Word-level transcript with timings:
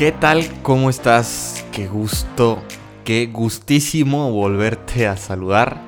¿Qué 0.00 0.12
tal? 0.12 0.48
¿Cómo 0.62 0.88
estás? 0.88 1.62
Qué 1.72 1.86
gusto, 1.86 2.62
qué 3.04 3.26
gustísimo 3.26 4.32
volverte 4.32 5.06
a 5.06 5.18
saludar. 5.18 5.78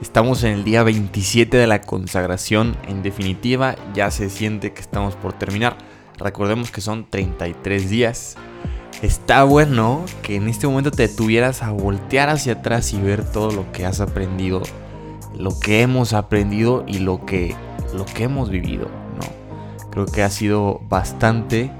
Estamos 0.00 0.44
en 0.44 0.52
el 0.52 0.62
día 0.62 0.84
27 0.84 1.56
de 1.56 1.66
la 1.66 1.80
consagración. 1.80 2.76
En 2.86 3.02
definitiva, 3.02 3.74
ya 3.92 4.12
se 4.12 4.30
siente 4.30 4.72
que 4.72 4.80
estamos 4.80 5.16
por 5.16 5.32
terminar. 5.32 5.76
Recordemos 6.16 6.70
que 6.70 6.80
son 6.80 7.10
33 7.10 7.90
días. 7.90 8.36
Está 9.02 9.42
bueno 9.42 10.04
que 10.22 10.36
en 10.36 10.46
este 10.46 10.68
momento 10.68 10.92
te 10.92 11.08
tuvieras 11.08 11.64
a 11.64 11.72
voltear 11.72 12.28
hacia 12.28 12.52
atrás 12.52 12.92
y 12.92 13.00
ver 13.00 13.24
todo 13.32 13.50
lo 13.50 13.72
que 13.72 13.84
has 13.84 13.98
aprendido, 14.00 14.62
lo 15.36 15.58
que 15.58 15.82
hemos 15.82 16.12
aprendido 16.12 16.84
y 16.86 17.00
lo 17.00 17.26
que, 17.26 17.56
lo 17.92 18.04
que 18.04 18.22
hemos 18.22 18.48
vivido, 18.48 18.86
¿no? 19.16 19.90
Creo 19.90 20.06
que 20.06 20.22
ha 20.22 20.30
sido 20.30 20.82
bastante 20.88 21.72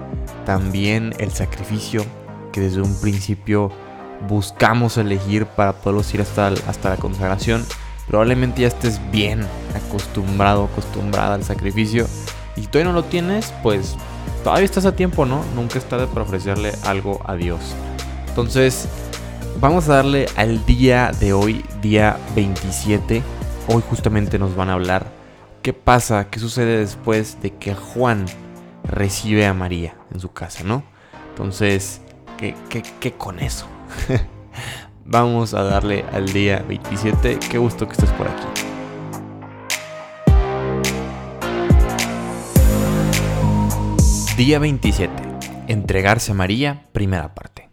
también 0.46 1.12
el 1.18 1.30
sacrificio 1.30 2.06
que 2.52 2.62
desde 2.62 2.80
un 2.80 2.98
principio 3.00 3.70
buscamos 4.26 4.96
elegir 4.96 5.44
para 5.44 5.74
poderlos 5.74 6.14
ir 6.14 6.22
hasta, 6.22 6.46
hasta 6.46 6.90
la 6.90 6.96
consagración. 6.96 7.66
Probablemente 8.08 8.62
ya 8.62 8.68
estés 8.68 8.98
bien 9.10 9.46
acostumbrado, 9.74 10.64
acostumbrada 10.64 11.34
al 11.34 11.44
sacrificio. 11.44 12.06
Y 12.56 12.62
todavía 12.68 12.92
no 12.92 12.98
lo 12.98 13.04
tienes, 13.04 13.52
pues 13.62 13.96
todavía 14.42 14.64
estás 14.64 14.86
a 14.86 14.96
tiempo, 14.96 15.26
¿no? 15.26 15.44
Nunca 15.54 15.78
es 15.78 15.84
tarde 15.84 16.06
para 16.06 16.22
ofrecerle 16.22 16.72
algo 16.84 17.20
a 17.26 17.34
Dios. 17.34 17.60
Entonces, 18.28 18.88
vamos 19.60 19.88
a 19.88 19.96
darle 19.96 20.26
al 20.36 20.64
día 20.64 21.10
de 21.20 21.32
hoy, 21.32 21.64
día 21.82 22.16
27. 22.34 23.22
Hoy 23.66 23.82
justamente 23.90 24.38
nos 24.38 24.54
van 24.54 24.70
a 24.70 24.74
hablar 24.74 25.06
qué 25.60 25.72
pasa, 25.72 26.28
qué 26.30 26.38
sucede 26.38 26.78
después 26.78 27.42
de 27.42 27.52
que 27.54 27.74
Juan 27.74 28.24
recibe 28.84 29.44
a 29.44 29.52
María 29.52 29.95
en 30.12 30.20
su 30.20 30.32
casa, 30.32 30.64
¿no? 30.64 30.84
Entonces, 31.30 32.00
¿qué, 32.36 32.54
qué, 32.68 33.12
con 33.12 33.38
eso? 33.38 33.66
Vamos 35.04 35.54
a 35.54 35.62
darle 35.62 36.04
al 36.12 36.32
día 36.32 36.64
27. 36.66 37.38
Qué 37.50 37.58
gusto 37.58 37.86
que 37.86 37.92
estés 37.92 38.10
por 38.12 38.28
aquí. 38.28 38.46
Día 44.36 44.58
27. 44.58 45.12
Entregarse 45.68 46.32
a 46.32 46.34
María, 46.34 46.86
primera 46.92 47.34
parte. 47.34 47.70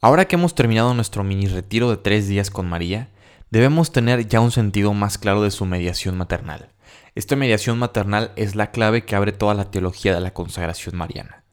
Ahora 0.00 0.26
que 0.26 0.36
hemos 0.36 0.54
terminado 0.54 0.92
nuestro 0.92 1.24
mini 1.24 1.46
retiro 1.46 1.88
de 1.88 1.96
tres 1.96 2.28
días 2.28 2.50
con 2.50 2.68
María, 2.68 3.08
debemos 3.50 3.92
tener 3.92 4.26
ya 4.26 4.40
un 4.40 4.50
sentido 4.50 4.92
más 4.92 5.18
claro 5.18 5.42
de 5.42 5.50
su 5.50 5.64
mediación 5.66 6.18
maternal. 6.18 6.72
Esta 7.14 7.36
mediación 7.36 7.78
maternal 7.78 8.32
es 8.34 8.56
la 8.56 8.72
clave 8.72 9.04
que 9.04 9.14
abre 9.14 9.30
toda 9.30 9.54
la 9.54 9.70
teología 9.70 10.12
de 10.12 10.20
la 10.20 10.32
consagración 10.32 10.96
mariana. 10.96 11.43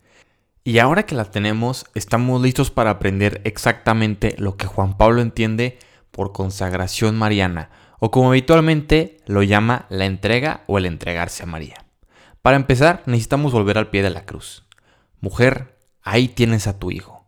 Y 0.64 0.78
ahora 0.78 1.08
que 1.08 1.16
la 1.16 1.26
tenemos, 1.26 1.88
estamos 1.96 2.40
listos 2.40 2.70
para 2.70 2.92
aprender 2.92 3.42
exactamente 3.46 4.36
lo 4.38 4.58
que 4.58 4.68
Juan 4.68 4.96
Pablo 4.96 5.22
entiende 5.22 5.80
por 6.12 6.34
consagración 6.34 7.18
mariana, 7.18 7.72
o 8.00 8.12
como 8.12 8.30
habitualmente 8.30 9.18
lo 9.26 9.42
llama 9.42 9.88
la 9.90 10.06
entrega 10.06 10.62
o 10.68 10.78
el 10.78 10.86
entregarse 10.86 11.44
a 11.44 11.48
María. 11.48 11.84
Para 12.44 12.58
empezar, 12.58 13.02
necesitamos 13.08 13.54
volver 13.54 13.80
al 13.80 13.90
pie 13.90 14.04
de 14.04 14.12
la 14.12 14.26
cruz. 14.26 14.64
Mujer, 15.20 15.80
ahí 16.04 16.28
tienes 16.28 16.68
a 16.68 16.78
tu 16.78 16.92
hijo. 16.92 17.26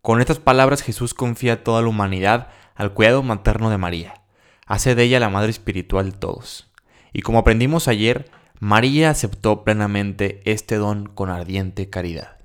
Con 0.00 0.20
estas 0.20 0.38
palabras 0.38 0.82
Jesús 0.82 1.14
confía 1.14 1.64
toda 1.64 1.82
la 1.82 1.88
humanidad 1.88 2.48
al 2.76 2.94
cuidado 2.94 3.24
materno 3.24 3.70
de 3.70 3.78
María. 3.78 4.14
Hace 4.66 4.94
de 4.94 5.02
ella 5.02 5.18
la 5.18 5.30
madre 5.30 5.50
espiritual 5.50 6.12
de 6.12 6.18
todos. 6.18 6.70
Y 7.12 7.22
como 7.22 7.40
aprendimos 7.40 7.88
ayer, 7.88 8.30
María 8.60 9.10
aceptó 9.10 9.64
plenamente 9.64 10.42
este 10.44 10.76
don 10.76 11.06
con 11.06 11.28
ardiente 11.28 11.90
caridad. 11.90 12.37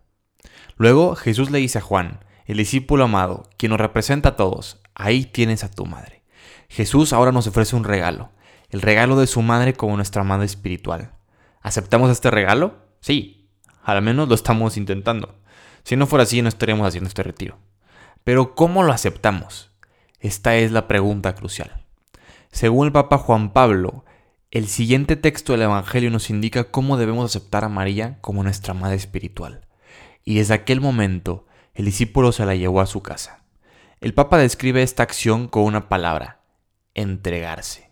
Luego 0.77 1.15
Jesús 1.15 1.51
le 1.51 1.59
dice 1.59 1.77
a 1.77 1.81
Juan, 1.81 2.19
el 2.45 2.57
discípulo 2.57 3.05
amado, 3.05 3.49
quien 3.57 3.69
nos 3.71 3.79
representa 3.79 4.29
a 4.29 4.35
todos, 4.35 4.81
ahí 4.95 5.25
tienes 5.25 5.63
a 5.63 5.71
tu 5.71 5.85
madre. 5.85 6.23
Jesús 6.69 7.13
ahora 7.13 7.31
nos 7.31 7.47
ofrece 7.47 7.75
un 7.75 7.83
regalo, 7.83 8.31
el 8.69 8.81
regalo 8.81 9.19
de 9.19 9.27
su 9.27 9.41
madre 9.41 9.73
como 9.73 9.95
nuestra 9.95 10.23
madre 10.23 10.45
espiritual. 10.45 11.13
¿Aceptamos 11.61 12.09
este 12.09 12.31
regalo? 12.31 12.75
Sí, 12.99 13.49
al 13.83 14.01
menos 14.01 14.27
lo 14.27 14.35
estamos 14.35 14.77
intentando. 14.77 15.35
Si 15.83 15.95
no 15.95 16.07
fuera 16.07 16.23
así, 16.23 16.41
no 16.41 16.49
estaríamos 16.49 16.87
haciendo 16.87 17.07
este 17.07 17.23
retiro. 17.23 17.57
Pero 18.23 18.55
¿cómo 18.55 18.83
lo 18.83 18.93
aceptamos? 18.93 19.71
Esta 20.19 20.55
es 20.55 20.71
la 20.71 20.87
pregunta 20.87 21.35
crucial. 21.35 21.83
Según 22.51 22.87
el 22.87 22.93
Papa 22.93 23.17
Juan 23.17 23.51
Pablo, 23.51 24.05
el 24.51 24.67
siguiente 24.67 25.15
texto 25.15 25.53
del 25.53 25.63
Evangelio 25.63 26.11
nos 26.11 26.29
indica 26.29 26.65
cómo 26.65 26.97
debemos 26.97 27.25
aceptar 27.25 27.63
a 27.65 27.69
María 27.69 28.19
como 28.21 28.43
nuestra 28.43 28.73
madre 28.73 28.95
espiritual. 28.95 29.65
Y 30.23 30.35
desde 30.35 30.53
aquel 30.53 30.81
momento, 30.81 31.47
el 31.73 31.85
discípulo 31.85 32.31
se 32.31 32.45
la 32.45 32.55
llevó 32.55 32.81
a 32.81 32.85
su 32.85 33.01
casa. 33.01 33.43
El 33.99 34.13
Papa 34.13 34.37
describe 34.37 34.83
esta 34.83 35.03
acción 35.03 35.47
con 35.47 35.63
una 35.63 35.89
palabra, 35.89 36.41
entregarse. 36.93 37.91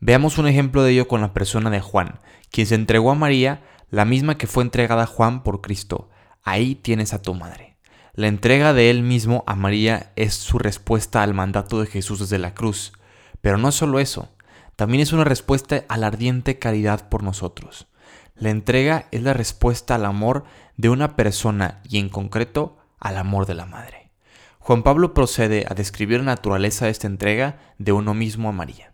Veamos 0.00 0.38
un 0.38 0.46
ejemplo 0.46 0.82
de 0.82 0.92
ello 0.92 1.08
con 1.08 1.20
la 1.20 1.32
persona 1.32 1.70
de 1.70 1.80
Juan, 1.80 2.20
quien 2.50 2.66
se 2.66 2.74
entregó 2.74 3.10
a 3.10 3.16
María, 3.16 3.64
la 3.90 4.04
misma 4.04 4.38
que 4.38 4.46
fue 4.46 4.62
entregada 4.62 5.04
a 5.04 5.06
Juan 5.06 5.42
por 5.42 5.60
Cristo. 5.60 6.10
Ahí 6.42 6.74
tienes 6.74 7.12
a 7.12 7.22
tu 7.22 7.34
madre. 7.34 7.76
La 8.14 8.28
entrega 8.28 8.72
de 8.72 8.88
él 8.88 9.02
mismo 9.02 9.44
a 9.46 9.54
María 9.56 10.12
es 10.16 10.34
su 10.34 10.58
respuesta 10.58 11.22
al 11.22 11.34
mandato 11.34 11.80
de 11.80 11.86
Jesús 11.86 12.20
desde 12.20 12.38
la 12.38 12.54
cruz. 12.54 12.92
Pero 13.40 13.58
no 13.58 13.72
solo 13.72 13.98
eso, 13.98 14.34
también 14.76 15.02
es 15.02 15.12
una 15.12 15.24
respuesta 15.24 15.84
a 15.88 15.96
la 15.96 16.06
ardiente 16.06 16.58
caridad 16.58 17.08
por 17.08 17.22
nosotros. 17.22 17.88
La 18.36 18.50
entrega 18.50 19.08
es 19.10 19.22
la 19.22 19.32
respuesta 19.32 19.94
al 19.94 20.04
amor 20.04 20.44
de 20.76 20.88
una 20.88 21.16
persona 21.16 21.80
y 21.88 21.98
en 21.98 22.08
concreto 22.08 22.76
al 22.98 23.16
amor 23.16 23.46
de 23.46 23.54
la 23.54 23.66
madre. 23.66 24.10
Juan 24.58 24.82
Pablo 24.82 25.14
procede 25.14 25.64
a 25.68 25.74
describir 25.74 26.18
la 26.18 26.26
naturaleza 26.26 26.84
de 26.84 26.90
esta 26.90 27.06
entrega 27.06 27.58
de 27.78 27.92
uno 27.92 28.14
mismo 28.14 28.48
a 28.48 28.52
María. 28.52 28.92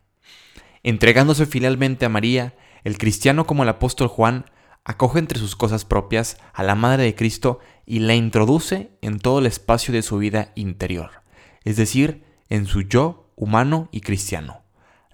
Entregándose 0.83 1.47
filialmente 1.47 2.05
a 2.05 2.09
María, 2.09 2.55
el 2.85 2.99
cristiano 2.99 3.47
como 3.47 3.63
el 3.63 3.69
apóstol 3.69 4.09
Juan 4.09 4.47
acoge 4.85 5.19
entre 5.19 5.39
sus 5.39 5.57
cosas 5.57 5.85
propias 5.85 6.39
a 6.53 6.63
la 6.63 6.75
Madre 6.75 7.05
de 7.05 7.15
Cristo 7.15 7.61
y 7.87 8.01
la 8.01 8.15
introduce 8.15 8.97
en 9.01 9.19
todo 9.19 9.39
el 9.39 9.47
espacio 9.47 9.93
de 9.95 10.03
su 10.03 10.19
vida 10.19 10.53
interior, 10.55 11.23
es 11.65 11.77
decir, 11.77 12.25
en 12.49 12.67
su 12.67 12.83
yo 12.83 13.31
humano 13.37 13.89
y 13.93 14.01
cristiano 14.01 14.63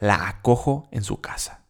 la 0.00 0.28
acojo 0.28 0.88
en 0.91 1.03
su 1.03 1.21
casa. 1.21 1.65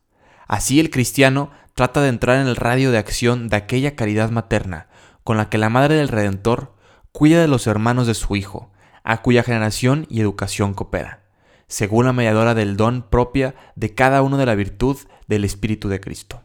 Así 0.47 0.81
el 0.81 0.91
cristiano 0.91 1.51
trata 1.79 2.03
de 2.03 2.09
entrar 2.09 2.41
en 2.41 2.49
el 2.49 2.57
radio 2.57 2.91
de 2.91 2.99
acción 2.99 3.47
de 3.47 3.55
aquella 3.55 3.95
caridad 3.95 4.31
materna 4.31 4.89
con 5.23 5.37
la 5.37 5.49
que 5.49 5.59
la 5.59 5.69
Madre 5.69 5.95
del 5.95 6.09
Redentor 6.09 6.75
cuida 7.13 7.41
de 7.41 7.47
los 7.47 7.69
hermanos 7.69 8.09
de 8.09 8.15
su 8.15 8.35
Hijo, 8.35 8.73
a 9.05 9.23
cuya 9.23 9.45
generación 9.45 10.05
y 10.11 10.21
educación 10.21 10.75
coopera, 10.75 11.23
según 11.69 12.07
la 12.07 12.13
mediadora 12.13 12.57
del 12.57 12.77
don 12.77 13.03
propia 13.03 13.55
de 13.77 13.95
cada 13.95 14.23
uno 14.23 14.39
de 14.39 14.47
la 14.47 14.57
virtud 14.57 14.97
del 15.29 15.45
Espíritu 15.45 15.89
de 15.89 16.01
Cristo. 16.01 16.43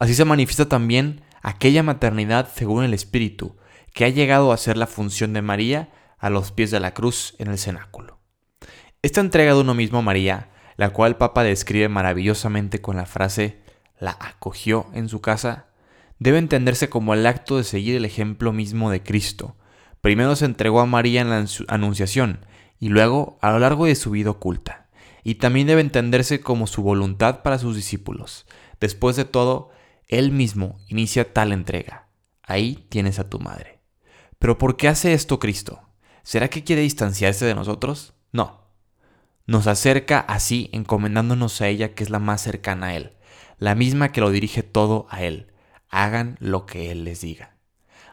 Así 0.00 0.14
se 0.14 0.24
manifiesta 0.24 0.68
también 0.68 1.22
aquella 1.40 1.84
maternidad 1.84 2.48
según 2.52 2.82
el 2.82 2.94
Espíritu, 2.94 3.58
que 3.94 4.06
ha 4.06 4.08
llegado 4.08 4.50
a 4.50 4.56
ser 4.56 4.76
la 4.76 4.88
función 4.88 5.34
de 5.34 5.42
María 5.42 5.90
a 6.18 6.30
los 6.30 6.50
pies 6.50 6.72
de 6.72 6.80
la 6.80 6.94
cruz 6.94 7.36
en 7.38 7.46
el 7.46 7.58
cenáculo. 7.58 8.18
Esta 9.02 9.20
entrega 9.20 9.54
de 9.54 9.60
uno 9.60 9.74
mismo 9.74 9.98
a 9.98 10.02
María 10.02 10.48
la 10.78 10.90
cual 10.90 11.10
el 11.10 11.16
Papa 11.16 11.42
describe 11.42 11.88
maravillosamente 11.88 12.80
con 12.80 12.96
la 12.96 13.04
frase 13.04 13.58
la 14.00 14.16
acogió 14.20 14.86
en 14.92 15.08
su 15.08 15.20
casa, 15.20 15.66
debe 16.18 16.38
entenderse 16.38 16.88
como 16.88 17.14
el 17.14 17.26
acto 17.26 17.56
de 17.56 17.64
seguir 17.64 17.96
el 17.96 18.04
ejemplo 18.04 18.52
mismo 18.52 18.90
de 18.90 19.02
Cristo. 19.02 19.56
Primero 20.00 20.36
se 20.36 20.44
entregó 20.44 20.80
a 20.80 20.86
María 20.86 21.20
en 21.20 21.30
la 21.30 21.44
Anunciación 21.68 22.46
y 22.78 22.88
luego 22.88 23.38
a 23.42 23.50
lo 23.50 23.58
largo 23.58 23.86
de 23.86 23.94
su 23.94 24.10
vida 24.10 24.30
oculta. 24.30 24.88
Y 25.24 25.36
también 25.36 25.66
debe 25.66 25.80
entenderse 25.80 26.40
como 26.40 26.66
su 26.66 26.82
voluntad 26.82 27.42
para 27.42 27.58
sus 27.58 27.76
discípulos. 27.76 28.46
Después 28.80 29.16
de 29.16 29.24
todo, 29.24 29.70
Él 30.06 30.30
mismo 30.30 30.78
inicia 30.88 31.32
tal 31.32 31.52
entrega. 31.52 32.08
Ahí 32.42 32.86
tienes 32.88 33.18
a 33.18 33.28
tu 33.28 33.40
madre. 33.40 33.80
Pero 34.38 34.56
¿por 34.56 34.76
qué 34.76 34.88
hace 34.88 35.12
esto 35.12 35.38
Cristo? 35.38 35.82
¿Será 36.22 36.48
que 36.48 36.64
quiere 36.64 36.82
distanciarse 36.82 37.44
de 37.44 37.54
nosotros? 37.54 38.14
No 38.32 38.68
nos 39.48 39.66
acerca 39.66 40.20
así 40.20 40.68
encomendándonos 40.72 41.62
a 41.62 41.68
ella 41.68 41.94
que 41.94 42.04
es 42.04 42.10
la 42.10 42.18
más 42.18 42.42
cercana 42.42 42.88
a 42.88 42.96
Él, 42.96 43.12
la 43.58 43.74
misma 43.74 44.12
que 44.12 44.20
lo 44.20 44.30
dirige 44.30 44.62
todo 44.62 45.06
a 45.10 45.22
Él. 45.22 45.52
Hagan 45.90 46.36
lo 46.40 46.66
que 46.66 46.90
Él 46.90 47.04
les 47.04 47.20
diga. 47.20 47.56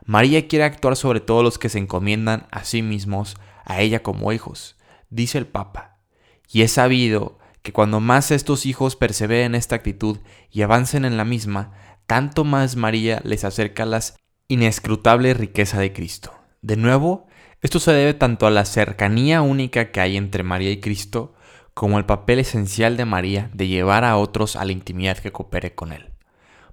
María 0.06 0.48
quiere 0.48 0.66
actuar 0.66 0.96
sobre 0.96 1.20
todos 1.20 1.44
los 1.44 1.58
que 1.58 1.70
se 1.70 1.80
encomiendan 1.80 2.48
a 2.52 2.64
sí 2.64 2.82
mismos 2.82 3.38
a 3.66 3.82
ella 3.82 4.04
como 4.04 4.32
hijos, 4.32 4.78
dice 5.10 5.38
el 5.38 5.48
Papa. 5.48 6.00
Y 6.52 6.62
es 6.62 6.74
sabido 6.74 7.40
que 7.64 7.74
cuando 7.74 8.00
más 8.00 8.30
estos 8.30 8.66
hijos 8.68 8.96
perseveren 8.96 9.48
en 9.48 9.56
esta 9.56 9.76
actitud 9.76 10.20
y 10.52 10.62
avancen 10.62 11.06
en 11.06 11.18
la 11.18 11.26
misma, 11.26 11.72
tanto 12.06 12.44
más 12.44 12.76
María 12.76 13.22
les 13.24 13.44
acerca 13.44 13.84
a 13.84 13.88
la 13.88 14.00
inescrutable 14.48 15.34
riqueza 15.34 15.80
de 15.80 15.92
Cristo. 15.92 16.34
De 16.62 16.78
nuevo, 16.78 17.28
esto 17.62 17.80
se 17.80 17.92
debe 17.92 18.14
tanto 18.14 18.46
a 18.46 18.52
la 18.52 18.66
cercanía 18.66 19.42
única 19.42 19.92
que 19.92 20.00
hay 20.00 20.18
entre 20.18 20.44
María 20.44 20.70
y 20.72 20.80
Cristo, 20.80 21.34
como 21.76 21.98
al 21.98 22.08
papel 22.08 22.40
esencial 22.40 22.98
de 22.98 23.06
María 23.06 23.52
de 23.54 23.68
llevar 23.68 24.04
a 24.04 24.18
otros 24.18 24.56
a 24.56 24.66
la 24.66 24.72
intimidad 24.72 25.20
que 25.20 25.32
coopere 25.32 25.76
con 25.76 25.94
Él. 25.94 26.10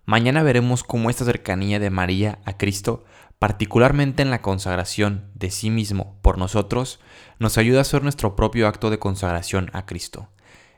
Mañana 0.06 0.42
veremos 0.42 0.82
cómo 0.82 1.10
esta 1.10 1.26
cercanía 1.26 1.78
de 1.78 1.90
María 1.90 2.38
a 2.46 2.56
Cristo 2.56 3.04
particularmente 3.42 4.22
en 4.22 4.30
la 4.30 4.40
consagración 4.40 5.28
de 5.34 5.50
sí 5.50 5.68
mismo 5.68 6.16
por 6.22 6.38
nosotros, 6.38 7.00
nos 7.40 7.58
ayuda 7.58 7.78
a 7.78 7.80
hacer 7.80 8.04
nuestro 8.04 8.36
propio 8.36 8.68
acto 8.68 8.88
de 8.88 9.00
consagración 9.00 9.68
a 9.72 9.84
Cristo. 9.84 10.28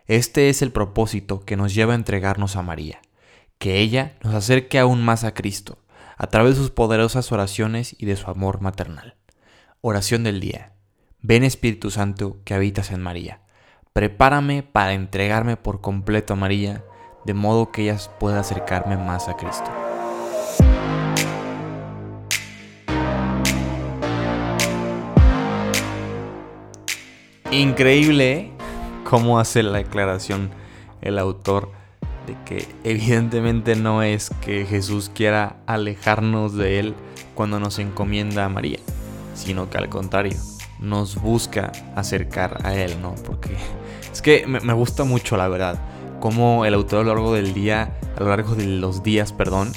Este 0.07 0.49
es 0.49 0.63
el 0.63 0.73
propósito 0.73 1.41
que 1.41 1.59
nos 1.59 1.75
lleva 1.75 1.93
a 1.93 1.97
entregarnos 1.97 2.57
a 2.57 2.63
María, 2.63 3.03
que 3.59 3.81
ella 3.81 4.17
nos 4.23 4.35
acerque 4.35 4.79
aún 4.79 5.03
más 5.03 5.25
a 5.25 5.35
Cristo, 5.35 5.77
a 6.17 6.29
través 6.29 6.55
de 6.55 6.63
sus 6.63 6.71
poderosas 6.71 7.31
oraciones 7.33 7.95
y 7.99 8.07
de 8.07 8.17
su 8.17 8.31
amor 8.31 8.63
maternal. 8.63 9.17
Oración 9.83 10.25
del 10.25 10.41
día. 10.41 10.73
Ven 11.21 11.45
Espíritu 11.45 11.91
Santo 11.91 12.39
que 12.47 12.55
habitas 12.55 12.93
en 12.93 13.03
María. 13.03 13.43
Prepárame 13.95 14.65
para 14.65 14.93
entregarme 14.93 15.57
por 15.57 15.81
completo 15.81 16.33
a 16.33 16.37
María, 16.37 16.85
de 17.25 17.33
modo 17.33 17.71
que 17.71 17.83
ella 17.83 17.97
pueda 18.19 18.41
acercarme 18.41 18.97
más 18.97 19.29
a 19.29 19.37
Cristo. 19.37 19.71
Increíble 27.53 28.51
cómo 29.09 29.39
hace 29.39 29.63
la 29.63 29.79
declaración 29.79 30.51
el 31.01 31.17
autor 31.17 31.71
de 32.27 32.37
que 32.45 32.67
evidentemente 32.83 33.77
no 33.77 34.03
es 34.03 34.31
que 34.41 34.67
Jesús 34.67 35.09
quiera 35.09 35.59
alejarnos 35.67 36.55
de 36.57 36.81
Él 36.81 36.95
cuando 37.37 37.61
nos 37.61 37.79
encomienda 37.79 38.45
a 38.45 38.49
María, 38.49 38.81
sino 39.35 39.71
que 39.71 39.79
al 39.79 39.89
contrario, 39.89 40.37
nos 40.81 41.15
busca 41.23 41.71
acercar 41.95 42.59
a 42.65 42.75
Él, 42.75 43.01
¿no? 43.01 43.15
Porque 43.25 43.57
es 44.15 44.23
que 44.23 44.47
me, 44.47 44.73
gusta 44.73 45.05
mucho, 45.05 45.37
la 45.37 45.49
verdad, 45.49 45.79
cómo 46.21 46.65
el 46.65 46.73
autor 46.73 47.01
a 47.01 47.03
lo 47.03 47.15
largo 47.15 47.35
del 47.35 47.53
día, 47.53 47.99
a 48.17 48.21
lo 48.21 48.31
largo 48.31 48.55
de 48.55 48.65
los 48.65 49.03
días, 49.03 49.35
perdón, 49.35 49.73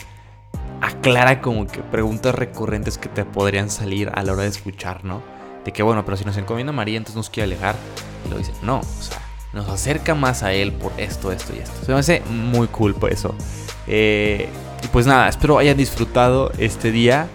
aclara 0.80 1.42
como 1.42 1.68
que 1.68 1.82
preguntas 1.82 2.34
recurrentes 2.34 2.98
que 2.98 3.10
te 3.10 3.26
podrían 3.26 3.70
salir 3.70 4.10
a 4.14 4.24
la 4.24 4.32
hora 4.32 4.44
de 4.44 4.50
escuchar, 4.50 5.04
¿no? 5.04 5.22
de 5.68 5.74
que 5.74 5.84
bueno, 5.84 6.06
pero 6.06 6.16
si 6.16 6.24
nos 6.24 6.38
encomienda 6.38 6.72
María, 6.72 6.96
entonces 6.96 7.18
nos 7.18 7.30
quiere 7.30 7.52
alejar. 7.54 7.76
Y 8.26 8.30
lo 8.30 8.38
dice, 8.38 8.54
no, 8.62 8.80
o 8.80 9.02
sea, 9.02 9.22
nos 9.52 9.68
acerca 9.68 10.16
más 10.16 10.42
a 10.42 10.54
Él 10.54 10.72
por 10.72 10.94
esto, 10.96 11.30
esto 11.30 11.54
y 11.54 11.60
esto. 11.60 11.86
Se 11.86 11.92
me 11.92 12.00
hace 12.00 12.22
muy 12.30 12.68
cool 12.68 12.96
por 12.96 13.12
eso. 13.12 13.36
Eh, 13.86 14.48
y 14.82 14.88
pues 14.88 15.06
nada, 15.06 15.28
espero 15.28 15.58
hayan 15.58 15.76
disfrutado 15.76 16.54
este 16.58 16.94
día. 16.94 17.28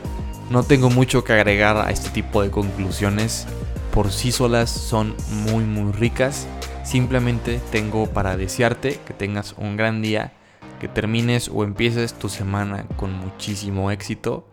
No 0.49 0.63
tengo 0.63 0.89
mucho 0.89 1.25
que 1.25 1.35
agregar 1.35 1.77
a 1.77 1.91
este 1.91 2.09
tipo 2.09 2.43
de 2.43 2.51
conclusiones. 2.51 3.47
Por 3.93 4.11
sí 4.11 4.33
solas 4.33 4.71
son 4.71 5.15
muy, 5.29 5.65
muy 5.65 5.93
ricas. 5.93 6.47
Simplemente 6.83 7.61
tengo 7.71 8.07
para 8.07 8.37
desearte 8.37 8.99
que 9.07 9.15
tengas 9.15 9.55
un 9.57 9.77
gran 9.77 10.03
día, 10.03 10.33
que 10.81 10.89
termines 10.89 11.49
o 11.49 11.65
empieces 11.65 12.15
tu 12.15 12.29
semana 12.29 12.87
con 12.97 13.13
muchísimo 13.13 13.91
éxito 13.91 14.49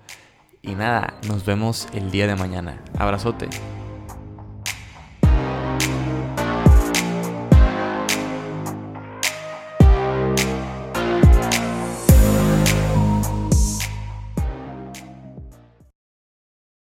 y 0.62 0.76
nada, 0.76 1.16
nos 1.28 1.46
vemos 1.46 1.88
el 1.94 2.12
día 2.12 2.28
de 2.28 2.36
mañana. 2.36 2.81
Abrazote. 2.98 3.48